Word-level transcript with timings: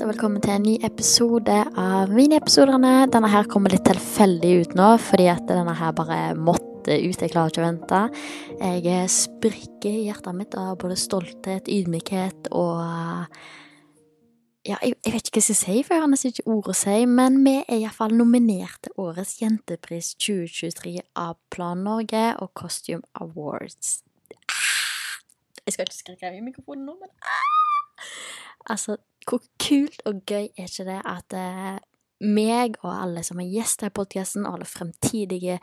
Folkens, 0.00 0.08
og 0.08 0.14
velkommen 0.14 0.40
til 0.40 0.54
en 0.54 0.62
ny 0.64 0.74
episode 0.86 1.54
av 1.76 2.12
Miniepisodene. 2.14 3.04
Denne 3.12 3.28
her 3.28 3.48
kommer 3.52 3.72
litt 3.74 3.84
tilfeldig 3.84 4.52
ut 4.62 4.72
nå, 4.78 4.86
fordi 4.96 5.26
at 5.28 5.44
denne 5.44 5.74
her 5.76 5.92
bare 5.92 6.32
måtte 6.40 6.94
ut. 7.02 7.20
Jeg 7.20 7.32
klarer 7.34 7.52
ikke 7.52 7.60
å 7.60 7.66
vente. 7.66 8.00
Jeg 8.80 9.10
sprikker 9.12 9.90
i 9.90 10.06
hjertet 10.06 10.38
mitt 10.38 10.56
av 10.56 10.78
både 10.80 10.96
stolthet, 10.96 11.68
ydmykhet 11.68 12.48
og 12.48 12.80
Ja, 14.64 14.78
jeg, 14.84 14.96
jeg 15.04 15.12
vet 15.12 15.28
ikke 15.28 15.36
hva 15.36 15.44
jeg 15.44 15.58
skal 15.58 15.60
si, 15.60 15.76
for 15.84 15.96
jeg 15.96 16.04
har 16.04 16.10
nesten 16.14 16.32
ikke 16.32 16.48
ord 16.56 16.72
å 16.72 16.78
si, 16.80 16.96
men 17.08 17.38
vi 17.44 17.54
er 17.60 17.78
iallfall 17.82 18.16
nominert 18.16 18.80
til 18.86 19.04
Årets 19.04 19.36
jentepris 19.40 20.14
2023 20.20 20.96
av 21.20 21.36
Plan 21.52 21.84
Norge 21.84 22.26
og 22.40 22.54
Costume 22.56 23.04
Awards. 23.20 23.98
Ah! 24.48 25.16
Jeg 25.66 25.76
skal 25.76 25.88
ikke 25.88 26.00
skrike 26.00 26.36
i 26.36 26.44
mikrofonen 26.44 26.88
nå, 26.88 26.96
men 27.00 27.12
ah! 27.24 27.50
Altså, 28.68 28.98
hvor 29.28 29.42
kult 29.60 30.02
og 30.08 30.24
gøy 30.26 30.50
er 30.50 30.66
ikke 30.66 30.86
det 30.88 30.98
at 31.08 31.36
eh, 31.36 31.78
meg 32.20 32.76
og 32.82 32.92
alle 32.92 33.22
som 33.24 33.40
er 33.40 33.48
gjester 33.48 33.88
i 33.88 33.94
podkasten, 33.96 34.44
og 34.46 34.58
alle 34.58 34.68
fremtidige 34.68 35.58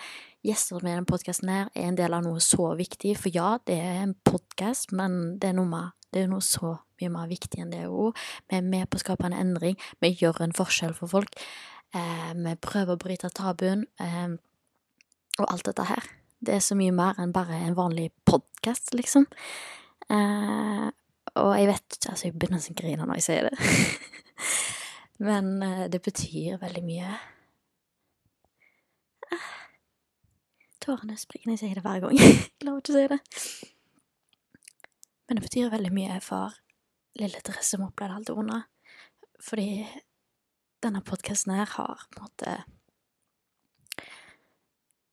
gjester 0.46 0.81
med 0.81 0.96
denne 0.96 1.09
podkasten 1.09 1.52
her, 1.53 1.69
er 1.75 1.91
en 1.91 2.00
del 2.00 2.16
av 2.18 2.25
noe 2.25 2.41
så 2.44 2.72
viktig. 2.80 3.13
For 3.19 3.34
ja, 3.34 3.57
det 3.68 3.78
er 3.78 4.02
en 4.02 4.16
podkast, 4.25 4.94
men 4.97 5.38
det 5.41 5.52
er 5.52 5.62
mer. 5.62 5.94
Det 6.13 6.24
er 6.24 6.30
noe 6.31 6.41
så 6.41 6.78
mye 7.02 7.12
mer 7.13 7.28
viktig 7.30 7.62
enn 7.62 7.74
det 7.74 7.86
òg. 7.86 8.18
Vi 8.50 8.57
er 8.57 8.66
med 8.66 8.88
på 8.90 8.97
å 8.97 9.03
skape 9.03 9.28
en 9.28 9.36
endring. 9.36 9.75
Vi 10.02 10.13
gjør 10.18 10.41
en 10.46 10.56
forskjell 10.56 10.96
for 10.97 11.12
folk. 11.12 11.36
Eh, 11.94 12.31
vi 12.34 12.53
prøver 12.63 12.96
å 12.96 13.02
bryte 13.02 13.30
tabuen. 13.36 13.86
Eh, 14.00 14.38
og 15.38 15.50
alt 15.52 15.68
dette 15.68 15.86
her. 15.86 16.07
Det 16.40 16.56
er 16.56 16.63
så 16.63 16.78
mye 16.78 16.94
mer 16.96 17.19
enn 17.22 17.34
bare 17.36 17.59
en 17.68 17.78
vanlig 17.78 18.09
podkast, 18.25 18.94
liksom. 18.97 19.28
Eh, 20.09 20.88
og 21.42 21.53
jeg 21.58 21.70
vet 21.70 21.98
altså 22.09 22.28
jeg 22.28 22.36
begynner 22.36 22.62
å 22.62 22.78
grine 22.81 23.08
når 23.08 23.20
jeg 23.20 23.25
sier 23.28 23.50
det. 23.50 23.56
Men 25.28 25.64
eh, 25.66 25.86
det 25.92 26.02
betyr 26.06 26.59
veldig 26.62 26.84
mye. 26.86 27.16
Ah. 29.34 29.50
Tårene 30.84 31.18
springer 31.20 31.50
når 31.50 31.58
jeg 31.58 31.64
sier 31.64 31.80
det 31.80 31.86
hver 31.88 32.03
gang. 32.06 32.20
Jeg 32.22 32.52
klarer 32.62 32.81
ikke 32.81 32.94
å 32.94 32.98
si 32.98 33.08
det. 33.12 33.20
Men 35.28 35.40
det 35.40 35.44
betyr 35.44 35.74
veldig 35.74 35.92
mye 35.92 36.20
for 36.24 36.56
lille 37.18 37.42
Therese 37.44 37.74
som 37.74 37.88
opplevde 37.88 38.19
alt 38.19 38.30
det 38.30 38.36
vonde. 38.38 38.62
Fordi 39.44 39.69
denne 40.86 41.02
podkasten 41.06 41.56
her 41.58 41.69
har 41.74 42.06
på 42.14 42.22
en 42.22 42.28
måte 42.28 42.58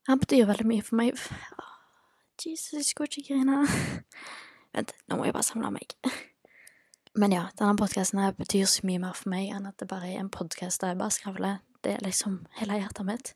Han 0.04 0.20
betyr 0.20 0.44
veldig 0.44 0.66
mye 0.68 0.84
for 0.84 1.00
meg. 1.00 1.16
Jesus, 2.44 2.74
jeg 2.76 2.84
skulle 2.84 3.08
ikke 3.08 3.32
grine. 3.32 3.62
Vent, 4.74 4.94
nå 5.08 5.18
må 5.18 5.28
jeg 5.28 5.34
bare 5.36 5.46
samle 5.46 5.70
meg. 5.74 5.94
Men 7.20 7.34
ja, 7.34 7.44
denne 7.58 7.78
podkasten 7.78 8.18
her 8.18 8.34
betyr 8.34 8.66
så 8.66 8.86
mye 8.88 9.02
mer 9.02 9.14
for 9.14 9.30
meg 9.30 9.52
enn 9.54 9.68
at 9.70 9.78
det 9.78 9.86
bare 9.90 10.10
er 10.10 10.18
en 10.18 10.32
podkast 10.34 10.82
der 10.82 10.94
jeg 10.94 11.00
bare 11.02 11.14
skravler. 11.14 11.60
Det 11.86 11.92
er 11.94 12.02
liksom 12.02 12.40
hele 12.58 12.80
hjertet 12.80 13.06
mitt. 13.06 13.30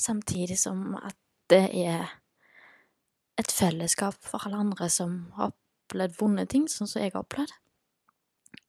Samtidig 0.00 0.56
som 0.60 0.94
at 0.96 1.18
det 1.52 1.66
er 1.76 2.08
et 3.36 3.52
fellesskap 3.52 4.16
for 4.24 4.46
alle 4.46 4.62
andre 4.64 4.88
som 4.92 5.18
har 5.36 5.52
opplevd 5.52 6.16
vonde 6.20 6.46
ting, 6.48 6.64
sånn 6.70 6.88
som 6.88 7.02
jeg 7.02 7.12
har 7.12 7.26
opplevd. 7.26 7.52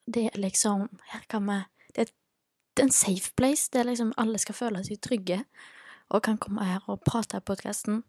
Det 0.08 0.28
er 0.30 0.40
liksom 0.40 0.88
Her 1.12 1.24
kan 1.28 1.44
vi 1.48 1.58
Det 1.96 2.02
er, 2.02 2.12
det 2.76 2.84
er 2.84 2.88
en 2.88 2.92
safe 2.92 3.34
place. 3.36 3.70
Det 3.72 3.80
er 3.80 3.90
liksom 3.90 4.14
Alle 4.18 4.38
skal 4.38 4.56
føle 4.56 4.84
seg 4.84 5.02
trygge 5.02 5.44
og 6.10 6.24
kan 6.24 6.38
komme 6.38 6.64
her 6.64 6.84
og 6.88 7.02
prate 7.04 7.38
i 7.38 7.44
podkasten 7.44 8.04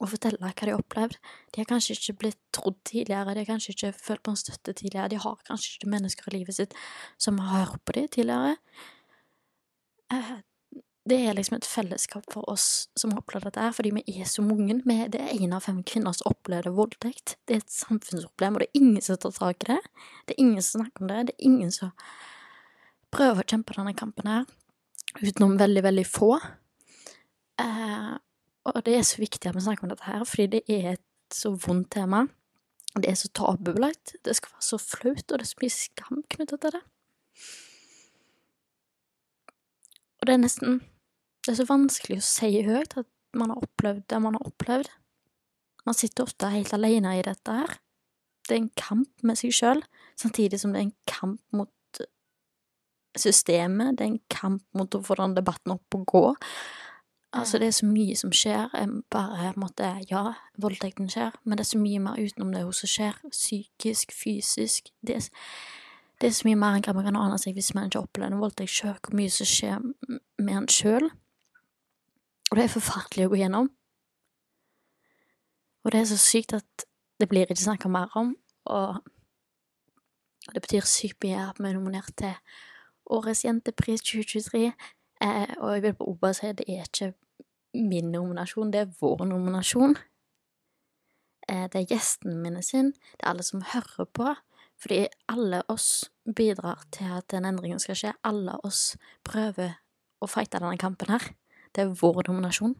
og 0.00 0.10
fortelle 0.10 0.40
hva 0.40 0.52
de 0.56 0.70
har 0.72 0.80
opplevd. 0.80 1.18
De 1.52 1.62
har 1.62 1.68
kanskje 1.70 1.96
ikke 1.96 2.18
blitt 2.24 2.40
trodd 2.54 2.78
tidligere, 2.88 3.34
de 3.34 3.44
har 3.44 3.50
kanskje 3.50 3.74
ikke 3.74 3.92
følt 3.96 4.22
på 4.22 4.32
en 4.32 4.40
støtte 4.40 4.74
tidligere, 4.78 5.10
de 5.12 5.20
har 5.24 5.44
kanskje 5.48 5.76
ikke 5.76 5.92
mennesker 5.92 6.30
i 6.30 6.38
livet 6.38 6.58
sitt 6.58 6.78
som 7.20 7.38
har 7.42 7.66
hørt 7.66 7.84
på 7.84 7.96
dem 7.98 8.08
tidligere. 8.08 8.56
Eh, 10.12 10.32
det 11.08 11.18
er 11.18 11.34
liksom 11.34 11.56
et 11.56 11.66
fellesskap 11.66 12.26
for 12.30 12.46
oss 12.50 12.88
som 12.98 13.10
har 13.10 13.22
opplevd 13.24 13.48
dette 13.48 13.62
her, 13.64 13.72
fordi 13.74 13.90
vi 13.96 14.20
er 14.22 14.28
så 14.30 14.42
mange. 14.46 14.76
Det 14.86 15.18
er 15.18 15.34
én 15.34 15.54
av 15.54 15.64
fem 15.64 15.80
kvinner 15.82 16.14
som 16.14 16.30
opplever 16.30 16.74
voldtekt. 16.76 17.36
Det 17.46 17.56
er 17.56 17.64
et 17.64 17.74
samfunnsproblem, 17.74 18.54
og 18.54 18.62
det 18.62 18.68
er 18.68 18.80
ingen 18.80 19.02
som 19.02 19.18
tar 19.18 19.34
tak 19.34 19.66
i 19.66 19.72
det. 19.72 19.80
Det 20.28 20.36
er 20.36 20.44
ingen 20.44 20.62
som 20.62 20.82
snakker 20.84 21.02
om 21.02 21.10
det. 21.10 21.24
Det 21.26 21.34
er 21.34 21.48
ingen 21.50 21.72
som 21.74 21.90
prøver 23.12 23.42
å 23.42 23.50
kjempe 23.50 23.74
denne 23.76 23.96
kampen 23.98 24.30
her, 24.30 24.46
utenom 25.20 25.58
veldig, 25.60 25.82
veldig 25.88 26.06
få. 26.06 26.30
Eh, 27.60 28.12
og 28.64 28.84
det 28.86 28.94
er 28.96 29.06
så 29.06 29.18
viktig 29.22 29.48
at 29.48 29.56
vi 29.56 29.64
snakker 29.64 29.86
om 29.86 29.92
dette 29.92 30.06
her, 30.06 30.24
fordi 30.28 30.46
det 30.46 30.62
er 30.70 30.92
et 30.94 31.34
så 31.34 31.50
vondt 31.50 31.90
tema. 31.96 32.26
Det 32.94 33.08
er 33.08 33.16
så 33.16 33.28
tabubelagt. 33.34 34.16
Det 34.24 34.36
skal 34.36 34.52
være 34.52 34.66
så 34.66 34.78
flaut, 34.78 35.24
og 35.32 35.38
det 35.38 35.46
er 35.46 35.50
så 35.50 35.62
mye 35.62 35.74
skam 35.74 36.24
knyttet 36.34 36.60
til 36.60 36.74
det. 36.76 36.82
Og 40.20 40.26
det 40.28 40.34
er 40.34 40.42
nesten 40.44 40.82
Det 41.42 41.50
er 41.50 41.58
så 41.58 41.64
vanskelig 41.66 42.20
å 42.20 42.22
si 42.22 42.50
høyt 42.62 42.92
at 43.00 43.08
man 43.34 43.50
har 43.50 43.64
opplevd 43.64 44.04
det 44.12 44.18
man 44.22 44.36
har 44.36 44.44
opplevd. 44.46 44.90
Man 45.82 45.96
sitter 45.98 46.22
ofte 46.22 46.50
helt 46.52 46.70
alene 46.76 47.16
i 47.18 47.24
dette 47.26 47.56
her. 47.56 47.72
Det 48.46 48.54
er 48.54 48.60
en 48.60 48.74
kamp 48.78 49.24
med 49.26 49.40
seg 49.40 49.50
sjøl, 49.56 49.82
samtidig 50.14 50.60
som 50.62 50.70
det 50.70 50.78
er 50.78 50.86
en 50.86 50.94
kamp 51.10 51.40
mot 51.50 52.02
systemet. 53.18 53.96
Det 53.98 54.04
er 54.04 54.12
en 54.12 54.22
kamp 54.30 54.62
mot 54.78 54.94
å 54.94 55.02
få 55.02 55.16
den 55.18 55.34
debatten 55.34 55.74
opp 55.74 55.98
og 55.98 56.06
gå. 56.12 56.22
Altså, 57.32 57.58
det 57.58 57.66
er 57.66 57.70
så 57.70 57.86
mye 57.86 58.16
som 58.16 58.32
skjer. 58.32 58.68
Bare 59.10 59.52
måtte 59.56 59.88
Ja, 60.10 60.32
voldtekten 60.58 61.08
skjer, 61.08 61.30
men 61.44 61.58
det 61.58 61.64
er 61.64 61.70
så 61.70 61.78
mye 61.78 61.98
mer 61.98 62.20
utenom 62.20 62.52
det 62.52 62.74
som 62.76 62.88
skjer. 62.88 63.16
Psykisk, 63.30 64.12
fysisk. 64.12 64.90
Det 65.06 65.16
er, 65.16 65.28
det 66.20 66.26
er 66.26 66.32
så 66.32 66.48
mye 66.48 66.60
mer 66.60 66.76
enn 66.76 66.84
hva 66.84 66.92
man 66.94 67.08
kan 67.08 67.16
ane 67.16 67.38
seg 67.40 67.56
hvis 67.56 67.74
man 67.74 67.88
ikke 67.88 68.02
opplever 68.04 68.32
en 68.32 68.42
voldtekt 68.42 68.70
sjøl, 68.70 68.98
hvor 69.00 69.16
mye 69.16 69.30
som 69.32 69.48
skjer 69.48 69.80
med 70.38 70.56
en 70.56 70.68
sjøl. 70.68 71.08
Og 72.50 72.58
det 72.58 72.66
er 72.66 72.74
forferdelig 72.74 73.26
å 73.26 73.32
gå 73.32 73.40
gjennom. 73.40 73.70
Og 75.82 75.92
det 75.92 76.00
er 76.02 76.10
så 76.12 76.20
sykt 76.20 76.52
at 76.52 76.84
det 77.20 77.30
blir 77.30 77.48
ikke 77.48 77.64
snakka 77.64 77.88
mer 77.88 78.12
om, 78.18 78.36
og 78.68 79.00
det 80.52 80.60
betyr 80.62 80.84
sykt 80.86 81.24
mye 81.24 81.48
at 81.48 81.58
vi 81.58 81.70
er 81.70 81.78
nominert 81.78 82.12
til 82.18 82.34
Årets 83.12 83.44
jentepris 83.44 84.02
2023. 84.04 84.72
Eh, 85.22 85.54
og 85.58 85.74
jeg 85.74 85.82
vil 85.82 86.16
bare 86.20 86.34
si 86.34 86.46
at 86.46 86.58
det 86.58 86.68
er 86.68 86.86
ikke 86.86 87.12
min 87.74 88.12
nominasjon, 88.12 88.72
det 88.72 88.80
er 88.80 88.94
vår 89.00 89.26
nominasjon. 89.30 89.96
Eh, 91.48 91.66
det 91.72 91.80
er 91.80 91.90
gjestene 91.94 92.36
mine 92.38 92.62
sin, 92.62 92.92
det 92.92 93.24
er 93.24 93.32
alle 93.32 93.46
som 93.46 93.64
hører 93.72 94.08
på. 94.12 94.34
Fordi 94.82 95.06
alle 95.30 95.60
oss 95.70 96.10
bidrar 96.26 96.80
til 96.90 97.10
at 97.14 97.28
den 97.30 97.44
endringen 97.46 97.78
skal 97.78 97.98
skje. 97.98 98.14
Alle 98.26 98.56
oss 98.66 98.96
prøver 99.22 99.76
å 100.18 100.26
fighte 100.26 100.58
denne 100.58 100.80
kampen 100.80 101.12
her. 101.12 101.28
Det 101.70 101.84
er 101.84 101.94
vår 102.00 102.24
nominasjon. 102.26 102.74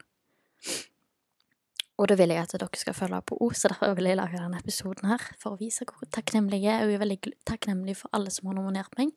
Og 2.01 2.09
det 2.11 2.17
vil 2.19 2.33
jeg 2.35 2.43
at 2.43 2.55
dere 2.57 2.81
skal 2.81 2.97
følge 2.97 3.21
på 3.29 3.37
O, 3.45 3.53
så 3.55 3.71
derfor 3.71 3.95
vil 3.95 4.09
jeg 4.11 4.19
lage 4.19 4.41
denne 4.41 4.59
episoden 4.59 5.11
her, 5.13 5.23
for 5.39 5.55
å 5.55 5.61
vise 5.61 5.87
hvor 5.87 6.09
takknemlig 6.11 6.63
jeg 6.65 6.75
er. 6.75 6.87
Og 6.87 6.91
jeg 6.91 6.99
er 6.99 7.05
veldig 7.05 7.19
takknemlig 7.47 7.95
for 8.01 8.11
alle 8.17 8.33
som 8.35 8.51
har 8.51 8.59
nominert 8.59 8.99
meg. 8.99 9.13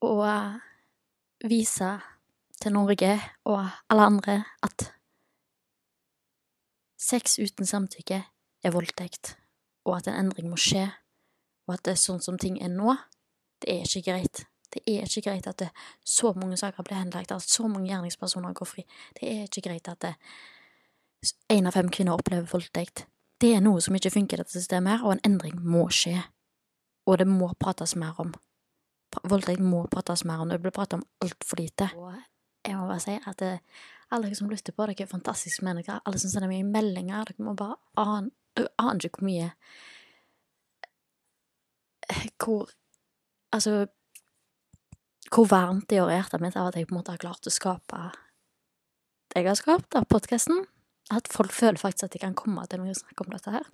Og 0.00 0.22
eh, 0.24 0.56
vise 1.50 1.90
til 2.60 2.74
Norge 2.76 3.14
og 3.48 3.64
alle 3.90 4.06
andre 4.06 4.36
at 4.62 4.90
sex 7.00 7.38
uten 7.40 7.66
samtykke 7.66 8.22
er 8.64 8.74
voldtekt, 8.74 9.36
og 9.88 9.96
at 9.96 10.10
en 10.10 10.18
endring 10.20 10.50
må 10.50 10.58
skje, 10.60 10.84
og 11.66 11.78
at 11.78 11.84
det 11.86 11.94
er 11.94 12.02
sånn 12.02 12.20
som 12.20 12.38
ting 12.38 12.58
er 12.60 12.72
nå, 12.72 12.94
det 13.62 13.72
er 13.72 13.86
ikke 13.88 14.10
greit. 14.10 14.44
Det 14.70 14.82
er 14.86 15.06
ikke 15.06 15.24
greit 15.26 15.48
at 15.50 15.64
så 16.06 16.32
mange 16.36 16.58
saker 16.60 16.84
blir 16.86 17.00
henlagt, 17.00 17.32
at 17.32 17.42
så 17.42 17.66
mange 17.66 17.88
gjerningspersoner 17.90 18.52
går 18.54 18.68
fri. 18.68 18.84
Det 19.16 19.26
er 19.26 19.48
ikke 19.48 19.64
greit 19.66 19.88
at 19.90 20.12
én 21.50 21.66
av 21.66 21.74
fem 21.74 21.88
kvinner 21.90 22.20
opplever 22.20 22.46
voldtekt. 22.52 23.06
Det 23.40 23.54
er 23.56 23.64
noe 23.64 23.80
som 23.80 23.96
ikke 23.96 24.12
funker 24.12 24.36
i 24.36 24.42
dette 24.44 24.54
systemet, 24.54 24.98
her, 24.98 25.06
og 25.06 25.16
en 25.16 25.24
endring 25.26 25.56
må 25.64 25.88
skje. 25.94 26.20
Og 27.08 27.18
det 27.18 27.26
må 27.26 27.48
prates 27.58 27.96
mer 27.98 28.18
om. 28.20 28.34
Voldtekt 29.26 29.64
må 29.64 29.86
prates 29.90 30.22
mer 30.28 30.44
om. 30.44 30.52
Det 30.52 30.60
blir 30.62 30.74
pratet 30.76 31.00
om 31.00 31.06
altfor 31.24 31.58
lite. 31.58 31.88
Og 31.96 32.12
jeg 32.70 32.80
må 32.80 32.88
bare 32.88 33.02
si 33.04 33.16
at 33.18 33.38
det, 33.42 33.52
alle 34.14 34.32
som 34.34 34.50
lytter 34.50 34.74
på, 34.74 34.86
dere 34.88 35.06
er 35.06 35.10
fantastiske 35.10 35.64
mennesker. 35.66 36.02
Alle 36.06 36.18
som 36.22 36.32
sender 36.32 36.50
meg 36.50 36.66
meldinger, 36.66 37.28
dere 37.28 37.46
må 37.46 37.56
bare 37.58 37.80
ane 38.00 38.34
Dere 38.58 38.72
aner 38.82 39.06
ikke 39.06 39.20
hvor 39.20 39.28
mye 39.28 39.50
Hvor 42.42 42.72
Altså 43.54 43.86
hvor 45.30 45.46
varmt 45.46 45.86
det 45.90 46.00
gjør 46.00 46.10
i 46.10 46.16
hjertet 46.16 46.42
mitt 46.42 46.56
av 46.58 46.70
at 46.70 46.76
jeg 46.78 46.88
på 46.90 46.94
en 46.94 46.98
måte 46.98 47.12
har 47.14 47.22
klart 47.22 47.46
å 47.46 47.52
skape 47.54 48.00
det 49.30 49.44
jeg 49.44 49.46
har 49.46 49.58
skapt 49.58 49.94
av 49.94 50.08
podkasten. 50.10 50.64
At 51.14 51.30
folk 51.30 51.54
føler 51.54 51.78
faktisk 51.78 52.08
at 52.08 52.14
de 52.14 52.22
kan 52.22 52.34
komme 52.38 52.64
til 52.70 52.82
meg 52.82 52.94
og 52.94 52.98
snakke 52.98 53.26
om 53.26 53.34
dette 53.34 53.54
her. 53.54 53.68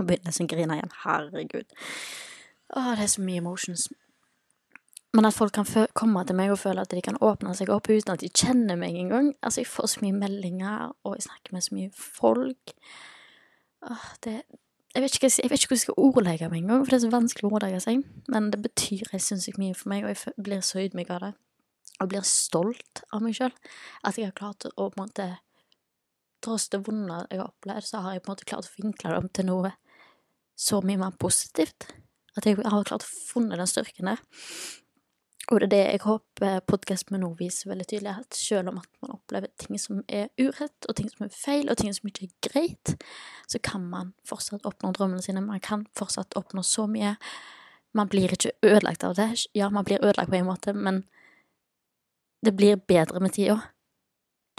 Og 0.00 0.06
begynner 0.08 0.32
å 0.32 0.46
grine 0.48 0.78
igjen. 0.78 0.94
Herregud. 1.02 1.74
Å, 2.72 2.84
det 2.96 3.04
er 3.04 3.12
så 3.12 3.24
mye 3.24 3.42
emotions. 3.42 3.88
Men 5.16 5.24
at 5.24 5.34
folk 5.34 5.54
kan 5.56 5.66
komme 5.96 6.22
til 6.28 6.36
meg 6.36 6.52
og 6.52 6.60
føle 6.60 6.82
at 6.84 6.92
de 6.92 7.00
kan 7.04 7.16
åpne 7.24 7.54
seg 7.56 7.70
opp 7.72 7.88
uten 7.88 8.12
at 8.12 8.20
de 8.20 8.28
kjenner 8.28 8.76
meg 8.76 8.96
engang. 8.98 9.32
Altså, 9.40 9.62
jeg 9.62 9.70
får 9.70 9.94
så 9.94 10.02
mye 10.04 10.16
meldinger, 10.16 10.92
og 11.04 11.16
jeg 11.16 11.28
snakker 11.30 11.56
med 11.56 11.64
så 11.64 11.76
mye 11.78 11.92
folk. 11.96 12.74
Åh, 13.88 14.08
det, 14.26 14.34
jeg 14.94 15.04
vet, 15.04 15.16
ikke, 15.16 15.30
jeg 15.30 15.50
vet 15.50 15.62
ikke 15.62 15.70
hvordan 15.70 15.78
jeg 15.78 15.86
skal 15.86 16.00
ordlegge 16.04 16.50
meg 16.52 16.62
engang, 16.62 16.84
for 16.84 16.92
det 16.92 16.98
er 16.98 17.04
så 17.06 17.12
vanskelig 17.12 17.48
å 17.48 17.52
ordlegge 17.56 17.80
seg. 17.84 18.04
Men 18.34 18.48
det 18.52 18.60
betyr 18.64 19.12
jeg 19.12 19.24
sinnssykt 19.24 19.60
mye 19.60 19.76
for 19.76 19.92
meg, 19.92 20.04
og 20.04 20.12
jeg 20.12 20.44
blir 20.44 20.64
så 20.64 20.80
ydmyk 20.84 21.12
av 21.16 21.24
det. 21.24 21.34
Og 21.98 22.10
blir 22.12 22.24
stolt 22.28 23.02
av 23.14 23.24
meg 23.24 23.36
sjøl. 23.36 23.54
At 24.06 24.20
jeg 24.20 24.28
har 24.28 24.36
klart 24.38 24.68
å 24.68 24.88
på 24.88 24.90
en 24.98 25.04
måte 25.06 25.28
Tross 26.38 26.68
det 26.70 26.78
vonde 26.86 27.16
jeg 27.32 27.40
har 27.40 27.48
opplevd, 27.48 27.82
så 27.82 27.98
har 28.04 28.12
jeg 28.14 28.20
på 28.22 28.28
en 28.28 28.36
måte 28.36 28.46
klart 28.46 28.68
å 28.68 28.76
vinkle 28.78 29.10
det 29.10 29.16
om 29.18 29.24
til 29.34 29.46
noe 29.48 29.72
så 30.54 30.78
mye 30.86 31.00
mer 31.00 31.16
positivt. 31.18 31.88
At 32.38 32.46
jeg 32.46 32.60
har 32.62 32.86
klart 32.86 33.02
å 33.02 33.10
funne 33.10 33.58
den 33.58 33.66
styrken 33.66 34.12
der. 34.12 34.22
Og 35.48 35.62
det 35.62 35.66
er 35.66 35.70
det 35.72 35.84
jeg 35.84 36.00
håper 36.04 36.58
podkasten 36.68 37.14
min 37.14 37.22
nå 37.24 37.30
viser 37.38 37.70
veldig 37.70 37.86
tydelig, 37.88 38.12
at 38.20 38.36
selv 38.36 38.68
om 38.68 38.80
at 38.82 38.88
man 39.00 39.14
opplever 39.14 39.48
ting 39.56 39.78
som 39.80 40.02
er 40.04 40.28
urett, 40.36 40.84
og 40.84 40.96
ting 40.98 41.08
som 41.08 41.24
er 41.24 41.32
feil, 41.32 41.70
og 41.72 41.78
ting 41.80 41.94
som 41.96 42.10
ikke 42.10 42.26
er 42.26 42.50
greit, 42.50 42.92
så 43.48 43.60
kan 43.64 43.86
man 43.88 44.12
fortsatt 44.28 44.68
oppnå 44.68 44.92
drømmene 44.92 45.24
sine. 45.24 45.40
Man 45.40 45.62
kan 45.64 45.86
fortsatt 45.96 46.36
oppnå 46.36 46.64
så 46.66 46.84
mye. 46.90 47.14
Man 47.96 48.12
blir 48.12 48.34
ikke 48.36 48.52
ødelagt 48.60 49.06
av 49.08 49.16
det. 49.16 49.30
Ja, 49.56 49.70
man 49.72 49.88
blir 49.88 50.04
ødelagt 50.04 50.28
på 50.28 50.36
en 50.36 50.50
måte, 50.50 50.76
men 50.76 51.06
det 52.44 52.52
blir 52.56 52.76
bedre 52.76 53.20
med 53.20 53.32
tida. 53.32 53.56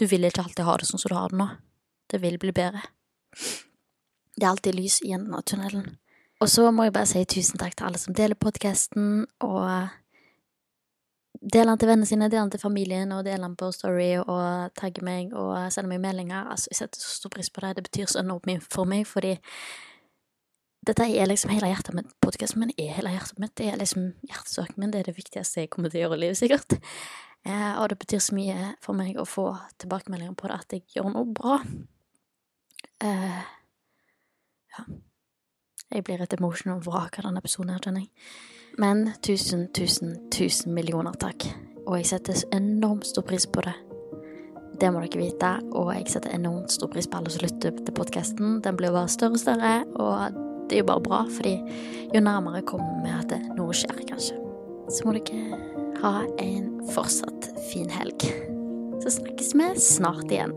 Du 0.00 0.08
vil 0.10 0.26
ikke 0.26 0.42
alltid 0.42 0.66
ha 0.66 0.76
det 0.80 0.90
sånn 0.90 0.98
som 0.98 1.12
du 1.12 1.18
har 1.20 1.30
det 1.30 1.38
nå. 1.38 1.48
Det 2.10 2.18
vil 2.18 2.40
bli 2.42 2.50
bedre. 2.56 2.82
Det 4.34 4.42
er 4.42 4.50
alltid 4.50 4.74
lys 4.74 4.98
i 5.06 5.14
enden 5.14 5.38
av 5.38 5.46
tunnelen. 5.46 5.98
Og 6.40 6.50
så 6.50 6.66
må 6.72 6.88
jeg 6.88 6.96
bare 6.96 7.06
si 7.06 7.22
tusen 7.28 7.60
takk 7.60 7.76
til 7.76 7.86
alle 7.86 8.00
som 8.00 8.16
deler 8.16 8.34
podkasten, 8.34 9.26
og 9.44 9.92
Del 11.40 11.70
den 11.70 11.78
til 11.80 11.88
vennene 11.88 12.06
sine, 12.08 12.28
del 12.28 12.42
den 12.42 12.50
til 12.52 12.60
familien, 12.60 13.12
og 13.16 13.24
del 13.24 13.40
den 13.40 13.54
på 13.56 13.70
Story, 13.72 14.10
og 14.20 14.74
tagge 14.76 15.04
meg 15.04 15.32
og 15.32 15.54
sende 15.72 15.88
meg 15.88 16.02
meldinger. 16.02 16.50
Altså, 16.52 16.68
jeg 16.68 16.82
setter 16.82 17.00
så 17.00 17.14
stor 17.16 17.32
pris 17.32 17.48
på 17.48 17.62
det. 17.64 17.76
Det 17.78 17.86
betyr 17.86 18.10
så 18.12 18.20
enormt 18.20 18.48
mye 18.50 18.60
for 18.60 18.88
meg, 18.88 19.06
fordi 19.08 19.38
dette 20.84 21.06
er 21.08 21.28
liksom 21.28 21.52
hele 21.52 21.70
hjertet 21.72 21.96
mitt. 21.96 22.12
Podkasten 22.24 22.60
min 22.60 22.74
er 22.76 22.92
hele 22.96 23.12
hjertet 23.14 23.40
mitt. 23.40 23.54
Det 23.56 23.70
er 23.72 23.80
liksom 23.80 24.12
hjertesaken 24.28 24.80
min. 24.80 24.92
Det 24.92 25.00
er 25.00 25.10
det 25.10 25.16
viktigste 25.16 25.64
jeg 25.64 25.72
kommer 25.72 25.92
til 25.92 26.02
å 26.02 26.04
gjøre 26.06 26.20
i 26.20 26.22
livet, 26.26 26.40
sikkert. 26.40 26.76
Eh, 27.48 27.72
og 27.80 27.88
det 27.88 27.98
betyr 28.00 28.20
så 28.20 28.36
mye 28.36 28.74
for 28.84 28.96
meg 28.96 29.16
å 29.16 29.28
få 29.28 29.46
tilbakemeldinger 29.80 30.36
på 30.36 30.48
det, 30.48 30.60
at 30.60 30.76
jeg 30.76 30.84
gjør 30.96 31.12
noe 31.14 31.28
bra. 31.36 31.60
Eh, 33.00 33.42
ja. 34.76 34.86
Jeg 35.90 36.04
blir 36.06 36.20
et 36.22 36.36
emotional 36.36 36.80
vrak 36.84 37.16
av 37.18 37.30
denne 37.30 37.40
episoden 37.40 37.72
her, 37.72 37.80
kjenner 37.84 38.04
jeg. 38.04 38.12
Men 38.80 39.10
tusen, 39.22 39.68
tusen, 39.76 40.14
tusen 40.32 40.72
millioner 40.74 41.12
takk. 41.20 41.44
Og 41.84 41.98
jeg 41.98 42.06
setter 42.14 42.38
enormt 42.56 43.04
stor 43.10 43.26
pris 43.28 43.44
på 43.44 43.60
det. 43.66 43.74
Det 44.80 44.88
må 44.88 45.02
dere 45.04 45.20
vite. 45.20 45.50
Og 45.76 45.90
jeg 45.92 46.06
setter 46.08 46.32
enormt 46.32 46.72
stor 46.72 46.88
pris 46.88 47.08
på 47.10 47.20
alle 47.20 47.32
som 47.34 47.44
lytter 47.44 47.76
til 47.76 47.96
podkasten. 47.98 48.62
Den 48.64 48.78
blir 48.80 48.94
bare 48.94 49.10
større 49.12 49.36
og 49.36 49.42
større, 49.42 49.74
og 50.00 50.40
det 50.70 50.78
er 50.78 50.84
jo 50.84 50.88
bare 50.94 51.04
bra, 51.04 51.20
fordi 51.36 51.58
jo 52.14 52.24
nærmere 52.24 52.64
kommer 52.64 53.04
vi 53.04 53.12
at 53.12 53.36
noe 53.58 53.76
skjer, 53.76 54.00
kanskje. 54.08 54.40
Så 54.88 55.04
må 55.04 55.12
dere 55.18 55.60
ha 56.00 56.24
en 56.40 56.72
fortsatt 56.94 57.52
fin 57.68 57.92
helg. 57.92 58.30
Så 59.04 59.18
snakkes 59.20 59.52
vi 59.60 59.70
snart 59.76 60.32
igjen. 60.32 60.56